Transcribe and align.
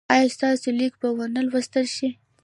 ایا 0.13 0.27
ستاسو 0.35 0.69
لیک 0.79 0.93
به 1.01 1.07
و 1.17 1.19
نه 1.35 1.41
لوستل 1.49 1.85
شي؟ 1.95 2.09